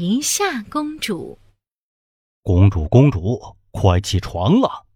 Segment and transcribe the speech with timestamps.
[0.00, 1.38] 一下公主。
[2.40, 4.86] 公主，公主，快起床了，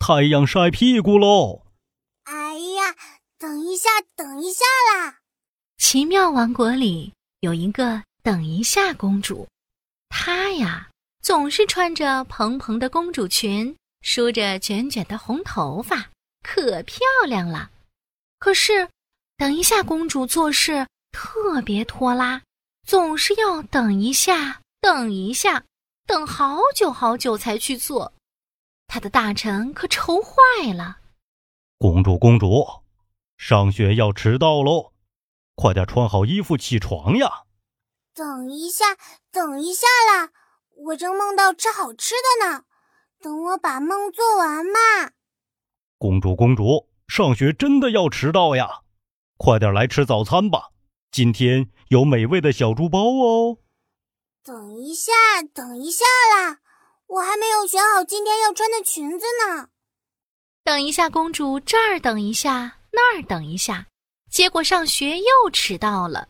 [0.00, 1.62] 太阳晒屁股喽！
[2.24, 2.96] 哎呀，
[3.38, 5.20] 等一下，等一下啦！
[5.76, 9.46] 奇妙王国里有一个等一下公主，
[10.08, 10.90] 她呀
[11.22, 16.10] 总是穿着蓬蓬的公主裙，梳着卷卷的红头发，
[16.42, 16.98] 可漂
[17.28, 17.70] 亮了。
[18.40, 18.88] 可是，
[19.36, 22.42] 等一下公主做事特别拖拉，
[22.88, 25.64] 总是要等一下，等一下。
[26.06, 28.14] 等好久好久才去做，
[28.86, 30.96] 他的大臣可愁坏了。
[31.76, 32.64] 公主，公主，
[33.36, 34.94] 上学要迟到喽，
[35.54, 37.42] 快点穿好衣服起床呀！
[38.14, 38.96] 等一下，
[39.30, 40.30] 等一下啦，
[40.86, 42.64] 我正梦到吃好吃的呢，
[43.20, 45.12] 等我把梦做完嘛。
[45.98, 48.80] 公主，公主，上学真的要迟到呀，
[49.36, 50.70] 快点来吃早餐吧，
[51.10, 53.58] 今天有美味的小猪包哦。
[54.42, 55.12] 等一下，
[55.54, 56.04] 等一下
[56.36, 56.60] 啦！
[57.06, 59.70] 我还没有选好今天要穿的裙子呢。
[60.62, 63.86] 等一下，公主这儿等一下，那儿等一下，
[64.30, 66.28] 结果上学又迟到了。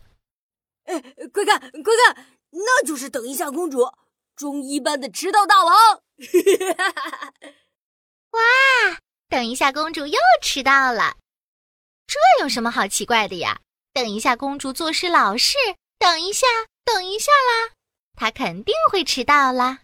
[0.85, 0.99] 哎，
[1.33, 3.79] 快看，快看，那就是等一下公主，
[4.35, 6.01] 中一班的迟到大王！
[8.31, 8.39] 哇，
[9.27, 11.17] 等一下公主又迟到了，
[12.07, 13.59] 这有什么好奇怪的呀？
[13.99, 15.57] 等一下公主做事老实，
[15.97, 16.47] 等一下，
[16.85, 17.73] 等一下啦。
[18.15, 19.79] 她肯定会迟到啦！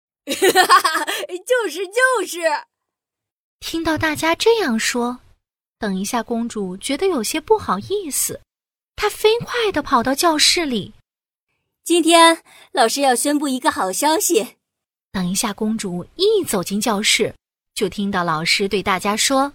[0.24, 2.38] 就是就是。
[3.58, 5.18] 听到大家这样说，
[5.78, 8.40] 等一下，公主觉得有些不好意思。
[8.96, 10.94] 她飞快的跑到教室里。
[11.84, 14.56] 今天老师要宣布一个好消息。
[15.12, 17.34] 等一下，公主一走进教室，
[17.74, 19.52] 就听到老师对大家说：“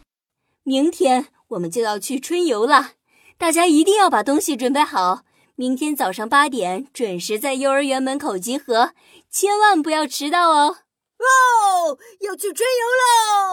[0.62, 2.92] 明天我们就要去春游了，
[3.38, 5.22] 大家一定要把东西准备好。”
[5.58, 8.94] 明天早上八点准时在幼儿园门口集合，
[9.32, 10.80] 千万不要迟到哦！
[11.18, 12.86] 哦，要去春游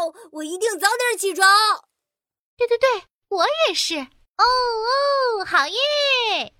[0.02, 0.12] 喽！
[0.32, 1.48] 我一定早点起床。
[2.56, 3.98] 对对对，我也是。
[3.98, 6.52] 哦哦，好耶！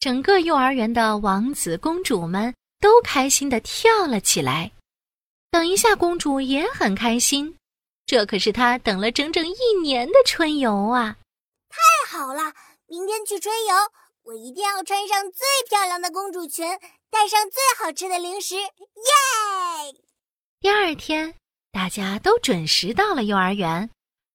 [0.00, 4.72] 整个幼儿园的王子公主们都开心的跳了起来。
[5.52, 7.56] 等一下，公主也很开心，
[8.04, 11.18] 这可是她等了整整一年的春游啊！
[11.68, 12.52] 太好了，
[12.88, 13.74] 明天去春游。
[14.24, 16.66] 我一定要穿上最漂亮的公主裙，
[17.08, 18.70] 带上最好吃的零食，耶！
[20.60, 21.34] 第二天，
[21.72, 23.88] 大家都准时到了幼儿园，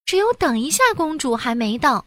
[0.05, 2.05] 只有等一下公主还没到。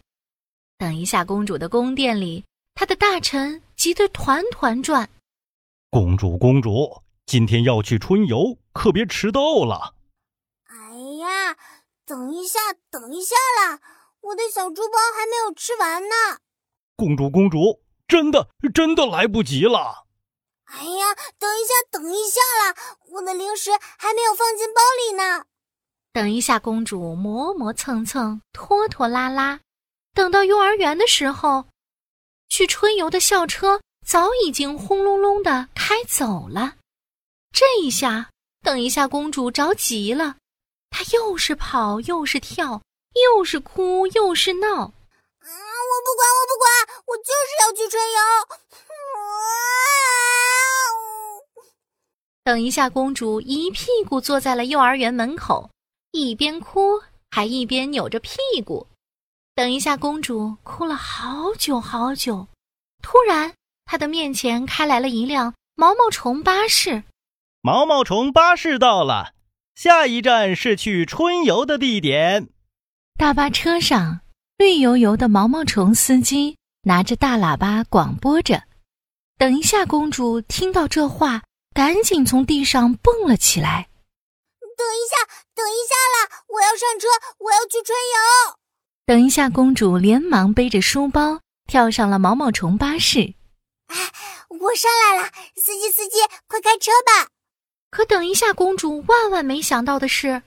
[0.78, 5.08] 等一下公主的宫殿里，她的大臣急得团团转。
[5.90, 9.94] 公主，公主，今天要去春游，可别迟到了。
[10.64, 10.76] 哎
[11.20, 11.56] 呀，
[12.04, 12.58] 等一下，
[12.90, 13.80] 等一下啦！
[14.26, 16.14] 我的小猪包还没有吃完呢。
[16.96, 20.06] 公主，公主，真的真的来不及了！
[20.64, 22.76] 哎呀，等一下，等一下啦！
[23.12, 25.44] 我的零食还没有放进包里呢。
[26.12, 29.60] 等一下，公主磨磨蹭蹭，拖拖拉拉，
[30.12, 31.66] 等到幼儿园的时候，
[32.48, 36.74] 去春游的校车早已经轰隆隆的开走了。
[37.52, 38.30] 这一下，
[38.62, 40.36] 等一下，公主着急了，
[40.90, 42.82] 她又是跑又是跳，
[43.24, 44.68] 又是哭又是闹。
[44.68, 46.68] 我不管，我不管，
[47.06, 48.18] 我就是要去春游。
[52.44, 55.70] 等一下，公主一屁股坐在了幼儿园门口，
[56.12, 57.00] 一边哭
[57.30, 58.86] 还一边扭着屁股。
[59.54, 62.48] 等一下，公主哭了好久好久。
[63.02, 67.04] 突然，她的面前开来了一辆毛毛虫巴士。
[67.62, 69.32] 毛毛虫巴士到了，
[69.74, 72.48] 下一站是去春游的地点。
[73.16, 74.20] 大巴车上。
[74.58, 78.62] 绿油油的毛毛虫司机拿着大喇叭广播着。
[79.36, 81.42] 等一下，公主听到这话，
[81.74, 83.88] 赶紧从地上蹦了起来。
[84.60, 85.16] 等一下，
[85.54, 86.42] 等一下啦！
[86.48, 87.06] 我要上车，
[87.38, 88.56] 我要去春游。
[89.04, 93.34] 等一下，公主连忙背着书包跳上了毛毛虫巴士。
[93.88, 93.96] 哎，
[94.48, 97.28] 我上来了，司机，司机，快开车吧！
[97.90, 100.42] 可等一下，公主万万没想到的是，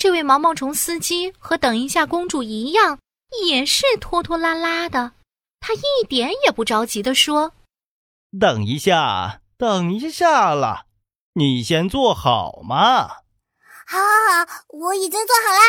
[0.00, 2.98] 这位毛毛虫司机和等一下公主一样。
[3.46, 5.12] 也是拖拖拉拉的，
[5.60, 7.52] 他一点也不着急的说
[8.40, 10.86] ：“等一下，等一下了，
[11.34, 13.06] 你先坐好嘛。
[13.86, 15.60] ”“好，好，好，我已经坐好啦。”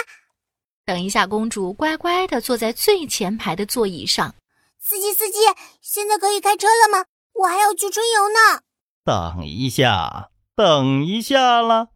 [0.83, 4.33] 等一下，公主乖乖的坐在最前排的座椅上。
[4.79, 5.37] 司机，司机，
[5.81, 7.05] 现在可以开车了吗？
[7.33, 8.61] 我还要去春游呢。
[9.03, 11.89] 等一下，等一下了，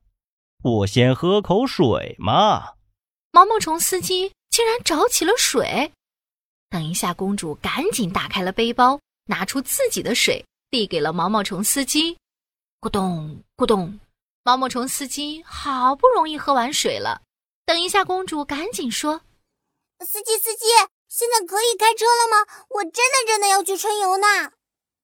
[0.65, 2.73] 我先喝口水嘛。
[3.31, 4.31] 毛毛虫司机。
[4.56, 5.91] 竟然找起了水！
[6.69, 12.17] 等一下，公主赶紧打开了背包，拿出自己的水，递给了毛毛虫司机。
[12.79, 14.00] 咕咚咕咚，
[14.45, 17.21] 毛毛虫司机好不容易喝完水了。
[17.65, 19.19] 等一下，公主赶紧说
[20.07, 20.68] ：“司机，司机，
[21.09, 22.65] 现在可以开车了吗？
[22.69, 24.53] 我真的真的要去春游呢。”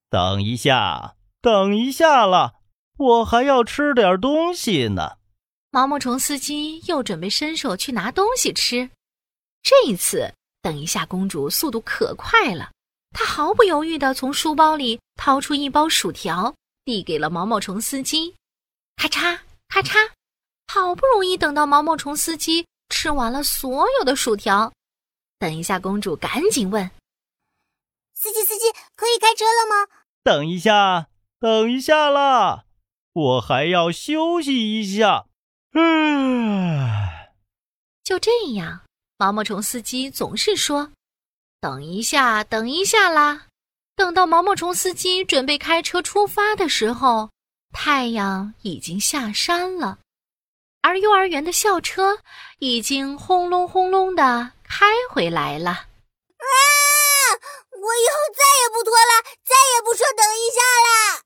[0.08, 2.54] 等一下，等一下了，
[2.96, 5.18] 我还要吃点东西呢。
[5.74, 8.90] 毛毛虫司机又准备伸手去拿东西吃。
[9.62, 10.30] 这一次，
[10.60, 12.70] 等一下，公主速度可快了，
[13.12, 16.54] 她毫不犹豫地从书包里掏出一包薯条，
[16.84, 18.36] 递给了毛毛虫司机。
[18.96, 19.38] 咔嚓
[19.68, 20.10] 咔嚓，
[20.68, 24.70] 好不容易等到毛毛虫司机吃完了所有的薯条，
[25.38, 26.90] 等一下，公主赶紧问
[28.12, 28.64] ：“司机，司机，
[28.94, 29.88] 可以开车了吗？”
[30.22, 31.08] 等一下，
[31.40, 32.66] 等一下啦，
[33.14, 35.28] 我还要休息一下。
[35.74, 37.08] 嗯
[38.04, 38.80] 就这样
[39.18, 40.90] 毛毛虫司机总是说
[41.60, 43.46] 等一下等一下啦。
[43.94, 47.30] 等到毛毛虫司机准备开车出发的时候
[47.72, 49.98] 太阳已经下山了
[50.80, 52.18] 而幼儿园的校车
[52.58, 55.70] 已经轰隆轰隆的开回来了。
[55.70, 55.86] 啊
[57.70, 61.22] 我以后再也不拖了再也不说等一下啦。